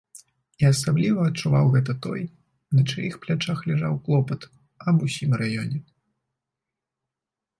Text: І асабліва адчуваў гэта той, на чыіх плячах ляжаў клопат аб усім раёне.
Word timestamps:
І 0.61 0.65
асабліва 0.69 1.25
адчуваў 1.31 1.65
гэта 1.73 1.93
той, 2.05 2.21
на 2.79 2.87
чыіх 2.93 3.13
плячах 3.25 3.59
ляжаў 3.71 3.93
клопат 4.07 4.49
аб 4.93 4.97
усім 5.09 5.31
раёне. 5.43 5.77